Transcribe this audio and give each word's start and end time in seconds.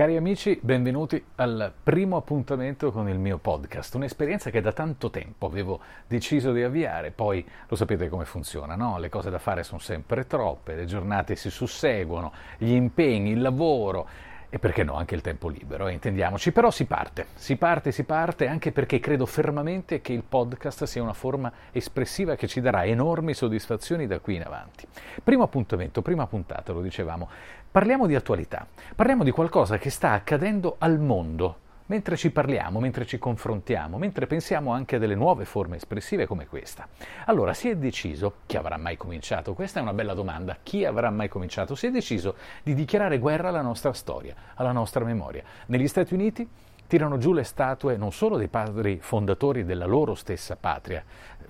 Cari 0.00 0.16
amici, 0.16 0.58
benvenuti 0.62 1.22
al 1.34 1.70
primo 1.82 2.16
appuntamento 2.16 2.90
con 2.90 3.06
il 3.10 3.18
mio 3.18 3.36
podcast, 3.36 3.96
un'esperienza 3.96 4.48
che 4.48 4.62
da 4.62 4.72
tanto 4.72 5.10
tempo 5.10 5.44
avevo 5.44 5.78
deciso 6.06 6.52
di 6.52 6.62
avviare, 6.62 7.10
poi 7.10 7.46
lo 7.68 7.76
sapete 7.76 8.08
come 8.08 8.24
funziona, 8.24 8.76
no? 8.76 8.98
Le 8.98 9.10
cose 9.10 9.28
da 9.28 9.38
fare 9.38 9.62
sono 9.62 9.78
sempre 9.78 10.26
troppe, 10.26 10.74
le 10.74 10.86
giornate 10.86 11.36
si 11.36 11.50
susseguono, 11.50 12.32
gli 12.56 12.72
impegni, 12.72 13.32
il 13.32 13.42
lavoro 13.42 14.08
e 14.50 14.58
perché 14.58 14.82
no 14.82 14.94
anche 14.94 15.14
il 15.14 15.20
tempo 15.20 15.48
libero, 15.48 15.86
eh, 15.86 15.92
intendiamoci, 15.92 16.50
però 16.50 16.70
si 16.70 16.84
parte, 16.84 17.26
si 17.34 17.56
parte, 17.56 17.92
si 17.92 18.02
parte 18.02 18.48
anche 18.48 18.72
perché 18.72 18.98
credo 18.98 19.24
fermamente 19.24 20.00
che 20.00 20.12
il 20.12 20.24
podcast 20.28 20.84
sia 20.84 21.02
una 21.02 21.12
forma 21.12 21.52
espressiva 21.70 22.34
che 22.34 22.48
ci 22.48 22.60
darà 22.60 22.84
enormi 22.84 23.32
soddisfazioni 23.32 24.08
da 24.08 24.18
qui 24.18 24.34
in 24.34 24.42
avanti. 24.42 24.86
Primo 25.22 25.44
appuntamento, 25.44 26.02
prima 26.02 26.26
puntata, 26.26 26.72
lo 26.72 26.82
dicevamo, 26.82 27.28
parliamo 27.70 28.08
di 28.08 28.16
attualità, 28.16 28.66
parliamo 28.96 29.22
di 29.22 29.30
qualcosa 29.30 29.78
che 29.78 29.88
sta 29.88 30.10
accadendo 30.10 30.74
al 30.78 30.98
mondo 30.98 31.68
mentre 31.90 32.16
ci 32.16 32.30
parliamo, 32.30 32.78
mentre 32.78 33.04
ci 33.04 33.18
confrontiamo, 33.18 33.98
mentre 33.98 34.28
pensiamo 34.28 34.72
anche 34.72 34.94
a 34.94 34.98
delle 35.00 35.16
nuove 35.16 35.44
forme 35.44 35.74
espressive 35.74 36.24
come 36.24 36.46
questa. 36.46 36.86
Allora, 37.26 37.52
si 37.52 37.68
è 37.68 37.76
deciso, 37.76 38.34
chi 38.46 38.56
avrà 38.56 38.76
mai 38.76 38.96
cominciato? 38.96 39.54
Questa 39.54 39.80
è 39.80 39.82
una 39.82 39.92
bella 39.92 40.14
domanda, 40.14 40.56
chi 40.62 40.84
avrà 40.84 41.10
mai 41.10 41.28
cominciato? 41.28 41.74
Si 41.74 41.88
è 41.88 41.90
deciso 41.90 42.36
di 42.62 42.74
dichiarare 42.74 43.18
guerra 43.18 43.48
alla 43.48 43.60
nostra 43.60 43.92
storia, 43.92 44.36
alla 44.54 44.70
nostra 44.70 45.04
memoria. 45.04 45.42
Negli 45.66 45.88
Stati 45.88 46.14
Uniti 46.14 46.48
tirano 46.86 47.18
giù 47.18 47.32
le 47.32 47.42
statue 47.42 47.96
non 47.96 48.12
solo 48.12 48.36
dei 48.36 48.48
padri 48.48 48.98
fondatori 49.00 49.64
della 49.64 49.86
loro 49.86 50.14
stessa 50.14 50.54
patria, 50.54 51.02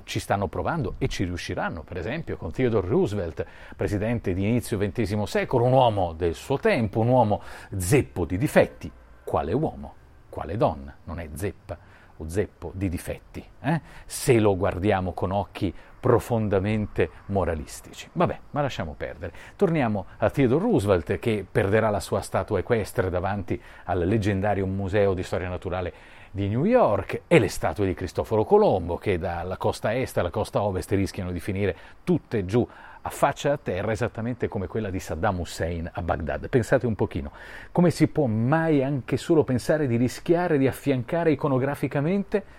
ci 0.05 0.21
stanno 0.21 0.49
provando 0.49 0.95
e 0.97 1.09
ci 1.09 1.25
riusciranno, 1.25 1.83
per 1.83 1.99
esempio 1.99 2.38
con 2.38 2.51
Theodore 2.51 2.88
Roosevelt, 2.88 3.45
presidente 3.77 4.33
di 4.33 4.49
inizio 4.49 4.79
XX 4.79 5.23
secolo, 5.25 5.65
un 5.66 5.73
uomo 5.73 6.15
del 6.15 6.35
suo 6.35 6.59
tempo, 6.59 7.01
un 7.01 7.09
uomo 7.09 7.43
zeppo 7.77 8.25
di 8.25 8.38
difetti. 8.38 8.91
Quale 9.23 9.52
uomo? 9.52 9.99
Quale 10.30 10.57
donna, 10.57 10.95
non 11.05 11.20
è 11.20 11.29
zeppa 11.34 11.77
o 12.16 12.29
zeppo 12.29 12.73
di 12.74 12.88
difetti, 12.88 13.45
eh? 13.60 13.80
se 14.07 14.38
lo 14.38 14.57
guardiamo 14.57 15.13
con 15.13 15.32
occhi 15.32 15.74
profondamente 16.01 17.10
moralistici. 17.27 18.09
Vabbè, 18.13 18.38
ma 18.51 18.63
lasciamo 18.63 18.95
perdere. 18.96 19.32
Torniamo 19.57 20.07
a 20.16 20.30
Theodore 20.30 20.65
Roosevelt 20.65 21.18
che 21.18 21.46
perderà 21.51 21.90
la 21.90 22.01
sua 22.01 22.23
statua 22.23 22.59
equestre 22.59 23.10
davanti 23.10 23.60
al 23.85 24.07
leggendario 24.07 24.66
Museo 24.66 25.13
di 25.13 25.23
Storia 25.23 25.49
Naturale 25.49 25.93
di 26.33 26.47
New 26.47 26.65
York 26.65 27.23
e 27.27 27.39
le 27.41 27.49
statue 27.49 27.87
di 27.87 27.95
Cristoforo 27.95 28.45
Colombo 28.45 28.97
che 28.97 29.19
dalla 29.19 29.57
costa 29.57 29.95
est 29.95 30.17
alla 30.17 30.31
costa 30.31 30.63
ovest 30.63 30.91
rischiano 30.93 31.33
di 31.33 31.41
finire 31.41 31.77
tutte 32.05 32.45
giù 32.45 32.67
a 33.03 33.09
faccia 33.09 33.53
a 33.53 33.59
terra 33.61 33.91
esattamente 33.91 34.47
come 34.47 34.69
quella 34.69 34.91
di 34.91 35.01
Saddam 35.01 35.41
Hussein 35.41 35.91
a 35.93 36.03
Baghdad. 36.03 36.49
Pensate 36.49 36.87
un 36.87 36.95
pochino, 36.95 37.33
come 37.73 37.91
si 37.91 38.07
può 38.07 38.27
mai 38.27 38.83
anche 38.85 39.17
solo 39.17 39.43
pensare 39.43 39.87
di 39.87 39.97
rischiare 39.97 40.59
di 40.59 40.69
affiancare 40.69 41.33
iconograficamente 41.33 42.59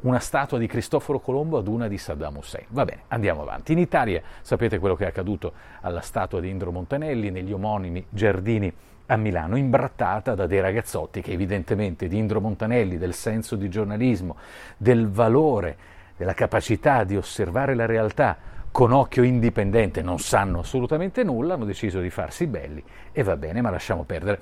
una 0.00 0.18
statua 0.18 0.58
di 0.58 0.66
Cristoforo 0.66 1.20
Colombo 1.20 1.56
ad 1.56 1.68
una 1.68 1.88
di 1.88 1.96
Saddam 1.96 2.36
Hussein. 2.36 2.66
Va 2.68 2.84
bene, 2.84 3.02
andiamo 3.08 3.42
avanti. 3.42 3.72
In 3.72 3.78
Italia 3.78 4.20
sapete 4.42 4.78
quello 4.78 4.94
che 4.94 5.04
è 5.04 5.08
accaduto 5.08 5.52
alla 5.80 6.02
statua 6.02 6.40
di 6.40 6.50
Indro 6.50 6.70
Montanelli 6.70 7.30
negli 7.30 7.52
omonimi 7.52 8.04
giardini 8.10 8.70
a 9.06 9.16
Milano, 9.16 9.56
imbrattata 9.56 10.34
da 10.34 10.46
dei 10.46 10.60
ragazzotti 10.60 11.20
che 11.20 11.32
evidentemente 11.32 12.08
di 12.08 12.18
Indro 12.18 12.40
Montanelli, 12.40 12.98
del 12.98 13.14
senso 13.14 13.56
di 13.56 13.68
giornalismo, 13.68 14.36
del 14.76 15.08
valore, 15.08 15.76
della 16.16 16.34
capacità 16.34 17.04
di 17.04 17.16
osservare 17.16 17.74
la 17.74 17.86
realtà, 17.86 18.36
con 18.70 18.92
occhio 18.92 19.22
indipendente 19.22 20.02
non 20.02 20.18
sanno 20.18 20.58
assolutamente 20.58 21.22
nulla, 21.22 21.54
hanno 21.54 21.64
deciso 21.64 22.00
di 22.00 22.10
farsi 22.10 22.46
belli 22.46 22.82
e 23.12 23.22
va 23.22 23.36
bene, 23.36 23.62
ma 23.62 23.70
lasciamo 23.70 24.04
perdere. 24.04 24.40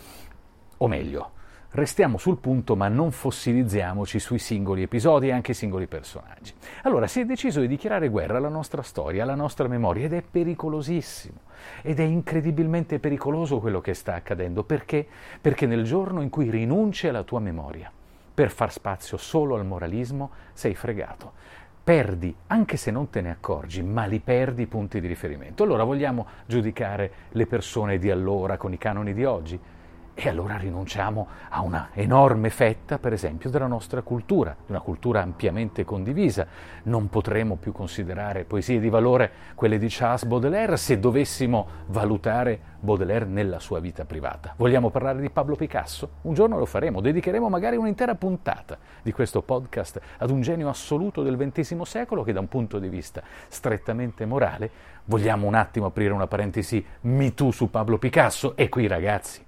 O 0.78 0.88
meglio, 0.88 1.30
restiamo 1.74 2.18
sul 2.18 2.38
punto 2.38 2.76
ma 2.76 2.88
non 2.88 3.10
fossilizziamoci 3.10 4.18
sui 4.18 4.38
singoli 4.38 4.82
episodi 4.82 5.28
e 5.28 5.32
anche 5.32 5.52
i 5.52 5.54
singoli 5.54 5.86
personaggi. 5.86 6.54
Allora 6.82 7.06
si 7.06 7.20
è 7.20 7.24
deciso 7.24 7.60
di 7.60 7.66
dichiarare 7.66 8.08
guerra 8.08 8.38
alla 8.38 8.48
nostra 8.48 8.82
storia, 8.82 9.24
alla 9.24 9.34
nostra 9.34 9.66
memoria 9.66 10.06
ed 10.06 10.12
è 10.12 10.22
pericolosissimo. 10.22 11.52
Ed 11.82 11.98
è 11.98 12.04
incredibilmente 12.04 12.98
pericoloso 12.98 13.58
quello 13.58 13.80
che 13.80 13.94
sta 13.94 14.14
accadendo. 14.14 14.62
Perché? 14.64 15.06
Perché 15.40 15.66
nel 15.66 15.84
giorno 15.84 16.20
in 16.20 16.28
cui 16.28 16.50
rinunci 16.50 17.08
alla 17.08 17.22
tua 17.22 17.40
memoria 17.40 17.90
per 18.34 18.50
far 18.50 18.70
spazio 18.70 19.16
solo 19.16 19.56
al 19.56 19.64
moralismo, 19.64 20.30
sei 20.52 20.74
fregato 20.74 21.32
perdi, 21.84 22.34
anche 22.46 22.78
se 22.78 22.90
non 22.90 23.10
te 23.10 23.20
ne 23.20 23.30
accorgi, 23.30 23.82
ma 23.82 24.06
li 24.06 24.18
perdi 24.18 24.62
i 24.62 24.66
punti 24.66 25.02
di 25.02 25.06
riferimento. 25.06 25.64
Allora 25.64 25.84
vogliamo 25.84 26.26
giudicare 26.46 27.12
le 27.32 27.46
persone 27.46 27.98
di 27.98 28.10
allora 28.10 28.56
con 28.56 28.72
i 28.72 28.78
canoni 28.78 29.12
di 29.12 29.24
oggi? 29.26 29.60
E 30.16 30.28
allora 30.28 30.56
rinunciamo 30.56 31.26
a 31.48 31.60
una 31.62 31.88
enorme 31.92 32.48
fetta, 32.48 33.00
per 33.00 33.12
esempio, 33.12 33.50
della 33.50 33.66
nostra 33.66 34.00
cultura, 34.02 34.54
di 34.64 34.70
una 34.70 34.80
cultura 34.80 35.20
ampiamente 35.20 35.84
condivisa. 35.84 36.46
Non 36.84 37.08
potremo 37.08 37.56
più 37.56 37.72
considerare 37.72 38.44
poesie 38.44 38.78
di 38.78 38.88
valore 38.88 39.30
quelle 39.56 39.76
di 39.76 39.88
Charles 39.90 40.24
Baudelaire 40.24 40.76
se 40.76 41.00
dovessimo 41.00 41.66
valutare 41.86 42.72
Baudelaire 42.78 43.24
nella 43.24 43.58
sua 43.58 43.80
vita 43.80 44.04
privata. 44.04 44.54
Vogliamo 44.56 44.90
parlare 44.90 45.20
di 45.20 45.30
Pablo 45.30 45.56
Picasso? 45.56 46.10
Un 46.22 46.34
giorno 46.34 46.58
lo 46.58 46.66
faremo, 46.66 47.00
dedicheremo 47.00 47.48
magari 47.48 47.76
un'intera 47.76 48.14
puntata 48.14 48.78
di 49.02 49.10
questo 49.10 49.42
podcast 49.42 50.00
ad 50.18 50.30
un 50.30 50.42
genio 50.42 50.68
assoluto 50.68 51.24
del 51.24 51.36
XX 51.36 51.80
secolo 51.82 52.22
che 52.22 52.32
da 52.32 52.38
un 52.38 52.48
punto 52.48 52.78
di 52.78 52.88
vista 52.88 53.20
strettamente 53.48 54.26
morale 54.26 54.70
vogliamo 55.06 55.48
un 55.48 55.54
attimo 55.54 55.86
aprire 55.86 56.12
una 56.12 56.28
parentesi 56.28 56.84
Me 57.00 57.34
Too 57.34 57.50
su 57.50 57.68
Pablo 57.68 57.98
Picasso 57.98 58.54
e 58.54 58.68
qui 58.68 58.86
ragazzi 58.86 59.44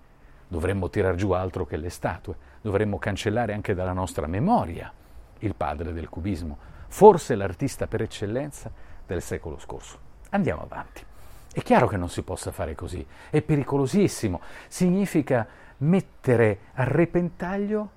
dovremmo 0.48 0.88
tirar 0.88 1.14
giù 1.14 1.32
altro 1.32 1.64
che 1.64 1.76
le 1.76 1.90
statue, 1.90 2.36
dovremmo 2.60 2.98
cancellare 2.98 3.52
anche 3.52 3.74
dalla 3.74 3.92
nostra 3.92 4.26
memoria 4.26 4.92
il 5.40 5.54
padre 5.54 5.92
del 5.92 6.08
cubismo, 6.08 6.56
forse 6.88 7.34
l'artista 7.34 7.86
per 7.86 8.02
eccellenza 8.02 8.70
del 9.06 9.22
secolo 9.22 9.58
scorso. 9.58 9.98
Andiamo 10.30 10.62
avanti. 10.62 11.04
È 11.52 11.60
chiaro 11.62 11.86
che 11.86 11.96
non 11.96 12.08
si 12.08 12.22
possa 12.22 12.50
fare 12.52 12.74
così, 12.74 13.04
è 13.30 13.40
pericolosissimo, 13.40 14.40
significa 14.68 15.46
mettere 15.78 16.58
a 16.74 16.84
repentaglio 16.84 17.90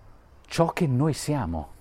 ciò 0.45 0.67
che 0.67 0.88
noi 0.88 1.13
siamo, 1.13 1.73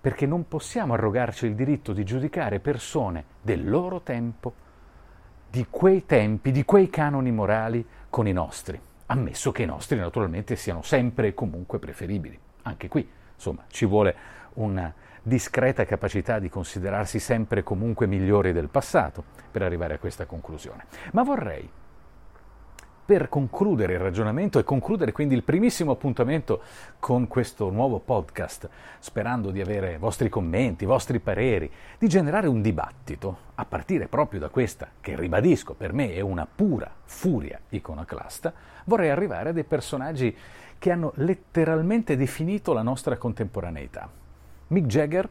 perché 0.00 0.26
non 0.26 0.46
possiamo 0.46 0.94
arrogarci 0.94 1.46
il 1.46 1.54
diritto 1.54 1.92
di 1.92 2.04
giudicare 2.04 2.60
persone 2.60 3.24
del 3.42 3.68
loro 3.68 4.00
tempo, 4.02 4.66
di 5.50 5.66
quei 5.68 6.06
tempi, 6.06 6.52
di 6.52 6.64
quei 6.64 6.88
canoni 6.88 7.32
morali 7.32 7.84
con 8.08 8.28
i 8.28 8.32
nostri 8.32 8.80
ammesso 9.10 9.52
che 9.52 9.62
i 9.62 9.66
nostri 9.66 9.98
naturalmente 9.98 10.56
siano 10.56 10.82
sempre 10.82 11.28
e 11.28 11.34
comunque 11.34 11.78
preferibili. 11.78 12.38
Anche 12.62 12.88
qui, 12.88 13.08
insomma, 13.34 13.64
ci 13.68 13.84
vuole 13.84 14.14
una 14.54 14.92
discreta 15.22 15.84
capacità 15.84 16.38
di 16.38 16.48
considerarsi 16.48 17.18
sempre 17.18 17.60
e 17.60 17.62
comunque 17.62 18.06
migliori 18.06 18.52
del 18.52 18.68
passato 18.68 19.22
per 19.50 19.62
arrivare 19.62 19.94
a 19.94 19.98
questa 19.98 20.26
conclusione. 20.26 20.86
Ma 21.12 21.22
vorrei, 21.22 21.68
per 23.08 23.30
concludere 23.30 23.94
il 23.94 24.00
ragionamento 24.00 24.58
e 24.58 24.64
concludere 24.64 25.12
quindi 25.12 25.34
il 25.34 25.42
primissimo 25.42 25.92
appuntamento 25.92 26.60
con 26.98 27.26
questo 27.26 27.70
nuovo 27.70 28.00
podcast, 28.00 28.68
sperando 28.98 29.50
di 29.50 29.62
avere 29.62 29.96
vostri 29.96 30.28
commenti, 30.28 30.84
vostri 30.84 31.18
pareri, 31.18 31.72
di 31.98 32.06
generare 32.06 32.48
un 32.48 32.60
dibattito, 32.60 33.38
a 33.54 33.64
partire 33.64 34.08
proprio 34.08 34.40
da 34.40 34.50
questa, 34.50 34.88
che 35.00 35.16
ribadisco 35.16 35.72
per 35.72 35.94
me 35.94 36.12
è 36.12 36.20
una 36.20 36.46
pura 36.54 36.92
furia 37.02 37.58
iconoclasta, 37.70 38.52
vorrei 38.84 39.08
arrivare 39.08 39.48
a 39.48 39.52
dei 39.52 39.64
personaggi 39.64 40.36
che 40.78 40.90
hanno 40.90 41.12
letteralmente 41.14 42.14
definito 42.14 42.74
la 42.74 42.82
nostra 42.82 43.16
contemporaneità. 43.16 44.06
Mick 44.66 44.86
Jagger 44.86 45.26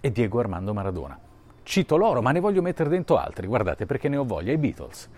e 0.00 0.12
Diego 0.12 0.38
Armando 0.38 0.72
Maradona. 0.72 1.18
Cito 1.64 1.96
loro, 1.96 2.22
ma 2.22 2.30
ne 2.30 2.38
voglio 2.38 2.62
mettere 2.62 2.88
dentro 2.88 3.16
altri, 3.16 3.48
guardate 3.48 3.86
perché 3.86 4.08
ne 4.08 4.18
ho 4.18 4.24
voglia, 4.24 4.52
i 4.52 4.56
Beatles. 4.56 5.10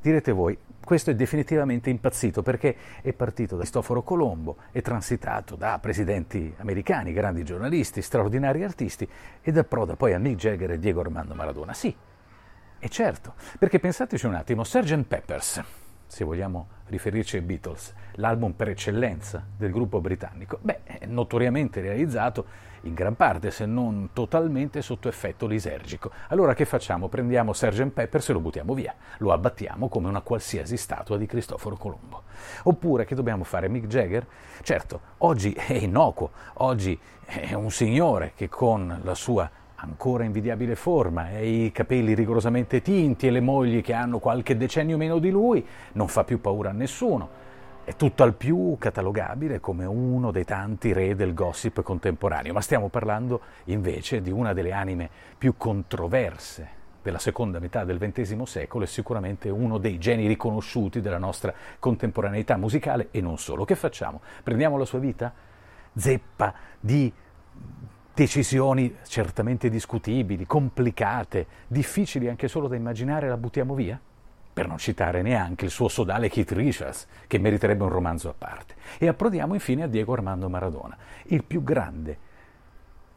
Direte 0.00 0.32
voi, 0.32 0.56
questo 0.84 1.10
è 1.10 1.14
definitivamente 1.14 1.90
impazzito 1.90 2.42
perché 2.42 2.76
è 3.02 3.12
partito 3.12 3.54
da 3.54 3.62
Cristoforo 3.62 4.02
Colombo, 4.02 4.56
è 4.70 4.80
transitato 4.80 5.56
da 5.56 5.78
presidenti 5.80 6.52
americani, 6.58 7.12
grandi 7.12 7.44
giornalisti, 7.44 8.02
straordinari 8.02 8.62
artisti 8.64 9.08
ed 9.40 9.56
approda 9.56 9.96
poi 9.96 10.12
a 10.12 10.18
Mick 10.18 10.38
Jagger 10.38 10.72
e 10.72 10.78
Diego 10.78 11.00
Armando 11.00 11.34
Maradona. 11.34 11.72
Sì, 11.72 11.94
è 12.78 12.88
certo, 12.88 13.34
perché 13.58 13.78
pensateci 13.78 14.26
un 14.26 14.34
attimo, 14.34 14.64
Sgt. 14.64 15.04
Peppers, 15.04 15.62
se 16.12 16.24
vogliamo 16.24 16.68
riferirci 16.88 17.36
ai 17.36 17.42
Beatles, 17.42 17.94
l'album 18.16 18.52
per 18.52 18.68
eccellenza 18.68 19.42
del 19.56 19.70
gruppo 19.70 19.98
britannico, 20.02 20.58
beh, 20.60 20.80
è 20.84 21.06
notoriamente 21.06 21.80
realizzato 21.80 22.44
in 22.82 22.92
gran 22.92 23.16
parte, 23.16 23.50
se 23.50 23.64
non 23.64 24.10
totalmente, 24.12 24.82
sotto 24.82 25.08
effetto 25.08 25.46
lisergico. 25.46 26.10
Allora 26.28 26.52
che 26.52 26.66
facciamo? 26.66 27.08
Prendiamo 27.08 27.54
Sgt. 27.54 27.86
Pepper 27.86 28.22
e 28.28 28.32
lo 28.34 28.40
buttiamo 28.40 28.74
via, 28.74 28.94
lo 29.18 29.32
abbattiamo 29.32 29.88
come 29.88 30.08
una 30.08 30.20
qualsiasi 30.20 30.76
statua 30.76 31.16
di 31.16 31.24
Cristoforo 31.24 31.76
Colombo. 31.76 32.24
Oppure 32.64 33.06
che 33.06 33.14
dobbiamo 33.14 33.44
fare? 33.44 33.70
Mick 33.70 33.86
Jagger? 33.86 34.26
Certo, 34.60 35.00
oggi 35.18 35.52
è 35.54 35.72
innocuo, 35.72 36.30
oggi 36.54 37.00
è 37.24 37.54
un 37.54 37.70
signore 37.70 38.32
che 38.34 38.50
con 38.50 39.00
la 39.02 39.14
sua 39.14 39.50
ancora 39.82 40.22
invidiabile 40.24 40.76
forma 40.76 41.30
e 41.30 41.64
i 41.64 41.72
capelli 41.72 42.14
rigorosamente 42.14 42.82
tinti 42.82 43.26
e 43.26 43.30
le 43.30 43.40
mogli 43.40 43.82
che 43.82 43.92
hanno 43.92 44.20
qualche 44.20 44.56
decennio 44.56 44.96
meno 44.96 45.18
di 45.18 45.30
lui, 45.30 45.64
non 45.92 46.06
fa 46.06 46.22
più 46.24 46.40
paura 46.40 46.70
a 46.70 46.72
nessuno. 46.72 47.40
è 47.84 47.96
tutt'al 47.96 48.34
più 48.34 48.76
catalogabile 48.78 49.58
come 49.58 49.84
uno 49.84 50.30
dei 50.30 50.44
tanti 50.44 50.92
re 50.92 51.16
del 51.16 51.34
gossip 51.34 51.82
contemporaneo, 51.82 52.52
ma 52.52 52.60
stiamo 52.60 52.88
parlando 52.88 53.40
invece 53.64 54.22
di 54.22 54.30
una 54.30 54.52
delle 54.52 54.70
anime 54.70 55.10
più 55.36 55.56
controverse 55.56 56.80
della 57.02 57.18
seconda 57.18 57.58
metà 57.58 57.82
del 57.82 57.98
XX 57.98 58.40
secolo 58.42 58.84
e 58.84 58.86
sicuramente 58.86 59.48
uno 59.48 59.78
dei 59.78 59.98
geni 59.98 60.28
riconosciuti 60.28 61.00
della 61.00 61.18
nostra 61.18 61.52
contemporaneità 61.80 62.56
musicale 62.56 63.08
e 63.10 63.20
non 63.20 63.36
solo. 63.36 63.64
Che 63.64 63.74
facciamo? 63.74 64.20
Prendiamo 64.44 64.76
la 64.76 64.84
sua 64.84 65.00
vita? 65.00 65.32
Zeppa 65.92 66.54
di 66.78 67.12
decisioni 68.14 68.96
certamente 69.06 69.68
discutibili, 69.68 70.46
complicate, 70.46 71.46
difficili 71.66 72.28
anche 72.28 72.48
solo 72.48 72.68
da 72.68 72.76
immaginare, 72.76 73.28
la 73.28 73.36
buttiamo 73.36 73.74
via? 73.74 73.98
Per 74.52 74.66
non 74.66 74.78
citare 74.78 75.22
neanche 75.22 75.64
il 75.64 75.70
suo 75.70 75.88
sodale 75.88 76.28
Keith 76.28 76.52
Richards, 76.52 77.06
che 77.26 77.38
meriterebbe 77.38 77.84
un 77.84 77.88
romanzo 77.88 78.28
a 78.28 78.34
parte. 78.36 78.74
E 78.98 79.08
approdiamo 79.08 79.54
infine 79.54 79.84
a 79.84 79.86
Diego 79.86 80.12
Armando 80.12 80.48
Maradona, 80.48 80.96
il 81.24 81.42
più 81.42 81.62
grande 81.62 82.30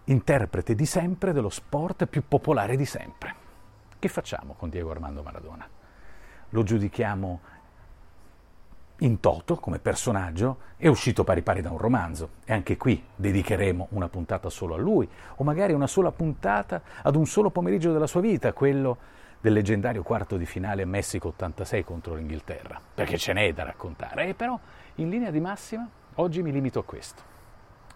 interprete 0.05 0.75
di 0.75 0.85
sempre 0.85 1.33
dello 1.33 1.49
sport 1.49 2.05
più 2.05 2.23
popolare 2.27 2.77
di 2.77 2.85
sempre. 2.85 3.43
Che 3.99 4.07
facciamo 4.07 4.53
con 4.53 4.69
Diego 4.69 4.91
Armando 4.91 5.23
Maradona? 5.23 5.67
Lo 6.49 6.63
giudichiamo 6.63 7.41
in 9.05 9.19
toto 9.19 9.55
come 9.55 9.77
personaggio, 9.77 10.57
è 10.77 10.87
uscito 10.87 11.23
pari 11.23 11.43
pari 11.43 11.61
da 11.61 11.69
un 11.69 11.77
romanzo. 11.77 12.29
E 12.43 12.53
anche 12.53 12.75
qui 12.75 13.01
dedicheremo 13.15 13.87
una 13.91 14.09
puntata 14.09 14.49
solo 14.49 14.73
a 14.73 14.77
lui 14.77 15.07
o 15.35 15.43
magari 15.43 15.73
una 15.73 15.87
sola 15.87 16.11
puntata 16.11 16.81
ad 17.03 17.15
un 17.15 17.25
solo 17.27 17.51
pomeriggio 17.51 17.93
della 17.93 18.07
sua 18.07 18.21
vita, 18.21 18.51
quello 18.51 18.97
del 19.39 19.53
leggendario 19.53 20.01
quarto 20.01 20.37
di 20.37 20.45
finale 20.47 20.85
Messico 20.85 21.27
86 21.29 21.83
contro 21.83 22.15
l'Inghilterra, 22.15 22.81
perché 22.95 23.17
ce 23.17 23.33
n'è 23.33 23.53
da 23.53 23.63
raccontare, 23.63 24.29
e 24.29 24.33
però 24.33 24.59
in 24.95 25.09
linea 25.09 25.29
di 25.29 25.39
massima 25.39 25.87
oggi 26.15 26.41
mi 26.41 26.51
limito 26.51 26.79
a 26.79 26.83
questo. 26.83 27.33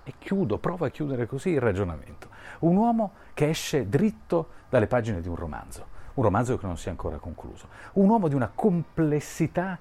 E 0.04 0.14
chiudo, 0.20 0.60
provo 0.60 0.86
a 0.86 0.90
chiudere 0.90 1.26
così 1.26 1.50
il 1.50 1.60
ragionamento. 1.60 2.30
Un 2.60 2.76
uomo 2.76 3.14
che 3.34 3.50
esce 3.50 3.90
dritto 3.90 4.50
dalle 4.70 4.88
pagine 4.88 5.22
di 5.22 5.28
un 5.28 5.36
romanzo, 5.36 5.88
un 6.14 6.24
romanzo 6.24 6.56
che 6.56 6.68
non 6.68 6.78
si 6.78 6.88
è 6.88 6.92
ancora 6.92 7.18
concluso, 7.18 7.68
un 7.94 8.08
uomo 8.10 8.28
di 8.28 8.36
una 8.36 8.52
complessità 8.54 9.80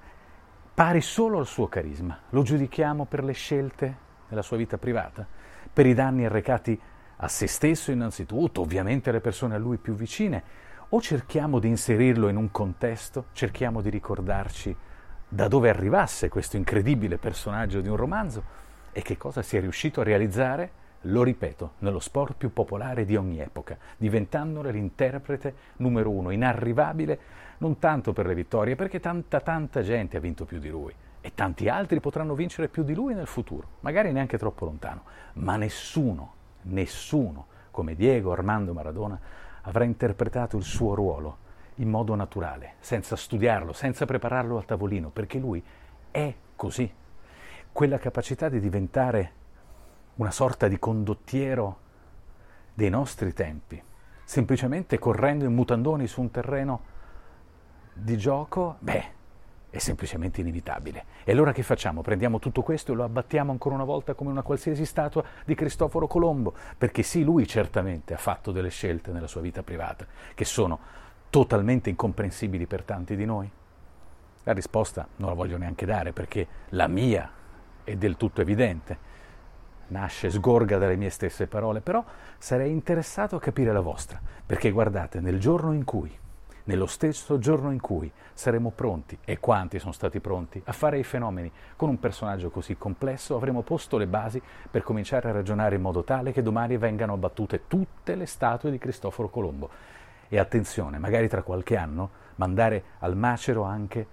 pari 0.79 1.01
solo 1.01 1.39
al 1.39 1.45
suo 1.45 1.67
carisma. 1.67 2.17
Lo 2.29 2.41
giudichiamo 2.41 3.03
per 3.03 3.25
le 3.25 3.33
scelte 3.33 3.97
nella 4.29 4.41
sua 4.41 4.55
vita 4.55 4.77
privata, 4.77 5.27
per 5.73 5.85
i 5.85 5.93
danni 5.93 6.23
arrecati 6.23 6.79
a 7.17 7.27
se 7.27 7.47
stesso 7.47 7.91
innanzitutto, 7.91 8.61
ovviamente 8.61 9.09
alle 9.09 9.19
persone 9.19 9.55
a 9.55 9.57
lui 9.57 9.75
più 9.75 9.93
vicine, 9.93 10.41
o 10.87 11.01
cerchiamo 11.01 11.59
di 11.59 11.67
inserirlo 11.67 12.29
in 12.29 12.37
un 12.37 12.49
contesto, 12.51 13.25
cerchiamo 13.33 13.81
di 13.81 13.89
ricordarci 13.89 14.73
da 15.27 15.49
dove 15.49 15.67
arrivasse 15.67 16.29
questo 16.29 16.55
incredibile 16.55 17.17
personaggio 17.17 17.81
di 17.81 17.89
un 17.89 17.97
romanzo 17.97 18.43
e 18.93 19.01
che 19.01 19.17
cosa 19.17 19.41
si 19.41 19.57
è 19.57 19.59
riuscito 19.59 19.99
a 19.99 20.05
realizzare, 20.05 20.71
lo 21.03 21.23
ripeto, 21.23 21.73
nello 21.79 21.99
sport 21.99 22.35
più 22.35 22.51
popolare 22.51 23.05
di 23.05 23.15
ogni 23.15 23.39
epoca, 23.39 23.77
diventandone 23.97 24.71
l'interprete 24.71 25.53
numero 25.77 26.09
uno, 26.09 26.31
inarrivabile 26.31 27.19
non 27.59 27.79
tanto 27.79 28.13
per 28.13 28.25
le 28.25 28.35
vittorie, 28.35 28.75
perché 28.75 28.99
tanta 28.99 29.39
tanta 29.39 29.81
gente 29.81 30.17
ha 30.17 30.19
vinto 30.19 30.45
più 30.45 30.59
di 30.59 30.69
lui 30.69 30.93
e 31.21 31.33
tanti 31.33 31.67
altri 31.67 31.99
potranno 31.99 32.33
vincere 32.33 32.67
più 32.67 32.83
di 32.83 32.93
lui 32.93 33.13
nel 33.13 33.27
futuro, 33.27 33.67
magari 33.81 34.11
neanche 34.11 34.37
troppo 34.37 34.65
lontano, 34.65 35.03
ma 35.33 35.55
nessuno, 35.55 36.33
nessuno 36.63 37.47
come 37.71 37.95
Diego 37.95 38.31
Armando 38.31 38.73
Maradona 38.73 39.19
avrà 39.61 39.83
interpretato 39.83 40.57
il 40.57 40.63
suo 40.63 40.95
ruolo 40.95 41.47
in 41.75 41.89
modo 41.89 42.15
naturale, 42.15 42.73
senza 42.79 43.15
studiarlo, 43.15 43.71
senza 43.71 44.05
prepararlo 44.05 44.57
al 44.57 44.65
tavolino, 44.65 45.09
perché 45.09 45.39
lui 45.39 45.63
è 46.11 46.33
così. 46.55 46.91
Quella 47.71 47.97
capacità 47.97 48.49
di 48.49 48.59
diventare 48.59 49.31
una 50.19 50.31
sorta 50.31 50.67
di 50.67 50.77
condottiero 50.77 51.87
dei 52.73 52.89
nostri 52.89 53.33
tempi, 53.33 53.81
semplicemente 54.23 54.99
correndo 54.99 55.45
in 55.45 55.53
mutandoni 55.53 56.07
su 56.07 56.19
un 56.21 56.29
terreno 56.29 56.81
di 57.93 58.17
gioco, 58.17 58.75
beh, 58.79 59.17
è 59.69 59.77
semplicemente 59.77 60.41
inevitabile. 60.41 61.05
E 61.23 61.31
allora 61.31 61.53
che 61.53 61.63
facciamo? 61.63 62.01
Prendiamo 62.01 62.39
tutto 62.39 62.63
questo 62.63 62.91
e 62.91 62.95
lo 62.95 63.03
abbattiamo 63.05 63.51
ancora 63.51 63.75
una 63.75 63.85
volta 63.85 64.13
come 64.13 64.29
una 64.29 64.41
qualsiasi 64.41 64.85
statua 64.85 65.23
di 65.45 65.55
Cristoforo 65.55 66.07
Colombo? 66.07 66.53
Perché 66.77 67.01
sì, 67.01 67.23
lui 67.23 67.47
certamente 67.47 68.13
ha 68.13 68.17
fatto 68.17 68.51
delle 68.51 68.69
scelte 68.69 69.11
nella 69.11 69.27
sua 69.27 69.41
vita 69.41 69.63
privata 69.63 70.05
che 70.33 70.43
sono 70.43 70.79
totalmente 71.29 71.89
incomprensibili 71.89 72.65
per 72.65 72.83
tanti 72.83 73.15
di 73.15 73.25
noi. 73.25 73.49
La 74.43 74.53
risposta 74.53 75.07
non 75.17 75.29
la 75.29 75.35
voglio 75.35 75.57
neanche 75.57 75.85
dare 75.85 76.11
perché 76.11 76.47
la 76.69 76.87
mia 76.87 77.31
è 77.85 77.95
del 77.95 78.17
tutto 78.17 78.41
evidente. 78.41 79.07
Nasce, 79.89 80.29
sgorga 80.29 80.77
dalle 80.77 80.95
mie 80.95 81.09
stesse 81.09 81.47
parole, 81.47 81.81
però 81.81 82.03
sarei 82.37 82.71
interessato 82.71 83.35
a 83.35 83.39
capire 83.39 83.71
la 83.71 83.81
vostra, 83.81 84.19
perché 84.45 84.71
guardate, 84.71 85.19
nel 85.19 85.39
giorno 85.39 85.73
in 85.73 85.83
cui 85.83 86.15
nello 86.69 86.85
stesso 86.85 87.39
giorno 87.39 87.71
in 87.71 87.81
cui 87.81 88.11
saremo 88.33 88.69
pronti, 88.69 89.17
e 89.25 89.39
quanti 89.39 89.79
sono 89.79 89.91
stati 89.91 90.19
pronti, 90.19 90.61
a 90.65 90.71
fare 90.71 90.99
i 90.99 91.03
fenomeni 91.03 91.51
con 91.75 91.89
un 91.89 91.99
personaggio 91.99 92.51
così 92.51 92.77
complesso, 92.77 93.35
avremo 93.35 93.63
posto 93.63 93.97
le 93.97 94.05
basi 94.05 94.39
per 94.69 94.83
cominciare 94.83 95.29
a 95.29 95.31
ragionare 95.31 95.75
in 95.75 95.81
modo 95.81 96.03
tale 96.03 96.31
che 96.31 96.43
domani 96.43 96.77
vengano 96.77 97.13
abbattute 97.13 97.67
tutte 97.67 98.13
le 98.13 98.27
statue 98.27 98.69
di 98.69 98.77
Cristoforo 98.77 99.29
Colombo. 99.29 99.69
E 100.27 100.37
attenzione, 100.37 100.99
magari 100.99 101.27
tra 101.27 101.41
qualche 101.41 101.75
anno 101.75 102.09
mandare 102.35 102.83
al 102.99 103.17
macero 103.17 103.63
anche 103.63 104.05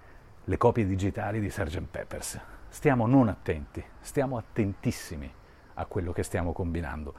le 0.43 0.57
copie 0.57 0.87
digitali 0.87 1.39
di 1.39 1.51
Sgt. 1.51 1.85
Peppers. 1.91 2.39
Stiamo 2.69 3.05
non 3.05 3.27
attenti, 3.27 3.83
stiamo 3.99 4.35
attentissimi 4.37 5.31
a 5.77 5.85
quello 5.85 6.11
che 6.11 6.23
stiamo 6.23 6.53
combinando. 6.53 7.13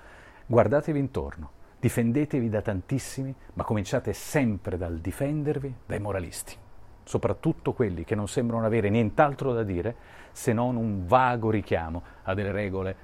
Guardatevi 0.47 0.99
intorno, 0.99 1.51
Difendetevi 1.81 2.49
da 2.49 2.61
tantissimi, 2.61 3.33
ma 3.55 3.63
cominciate 3.63 4.13
sempre 4.13 4.77
dal 4.77 4.99
difendervi 4.99 5.73
dai 5.87 6.01
moralisti, 6.01 6.57
soprattutto 7.05 7.73
quelli 7.73 8.03
che 8.03 8.17
non 8.17 8.27
sembrano 8.27 8.67
avere 8.67 8.89
nient'altro 8.89 9.53
da 9.53 9.63
dire 9.63 9.95
se 10.33 10.53
non 10.53 10.75
un 10.75 11.07
vago 11.07 11.51
richiamo 11.51 12.03
a 12.25 12.35
delle 12.35 12.51
regole 12.51 12.97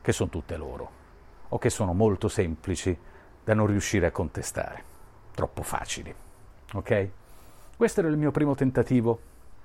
che 0.00 0.12
sono 0.12 0.30
tutte 0.30 0.56
loro 0.56 0.98
o 1.48 1.58
che 1.58 1.70
sono 1.70 1.92
molto 1.92 2.28
semplici 2.28 2.96
da 3.42 3.52
non 3.54 3.66
riuscire 3.66 4.06
a 4.06 4.12
contestare, 4.12 4.84
troppo 5.34 5.64
facili. 5.64 6.14
Ok? 6.74 7.08
Questo 7.76 7.98
era 7.98 8.08
il 8.08 8.16
mio 8.16 8.30
primo 8.30 8.54
tentativo 8.54 9.20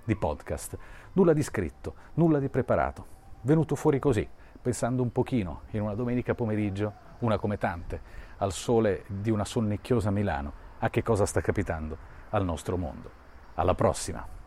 di 0.05 0.15
podcast, 0.15 0.75
nulla 1.13 1.33
di 1.33 1.43
scritto, 1.43 1.93
nulla 2.15 2.39
di 2.39 2.49
preparato, 2.49 3.05
venuto 3.41 3.75
fuori 3.75 3.99
così, 3.99 4.27
pensando 4.65 5.03
un 5.03 5.11
pochino 5.11 5.61
in 5.73 5.81
una 5.83 5.93
domenica 5.93 6.33
pomeriggio, 6.33 6.91
una 7.19 7.37
come 7.37 7.59
tante 7.59 8.01
al 8.37 8.51
sole 8.51 9.03
di 9.05 9.29
una 9.29 9.45
sonnecchiosa 9.45 10.09
Milano 10.09 10.53
a 10.79 10.89
che 10.89 11.03
cosa 11.03 11.27
sta 11.27 11.39
capitando 11.39 11.95
al 12.31 12.43
nostro 12.43 12.75
mondo. 12.75 13.11
Alla 13.53 13.75
prossima! 13.75 14.44